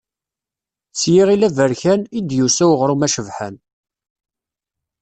[0.99, 3.55] S yiɣil aberkan, i d-yusa uɣrum acebḥan.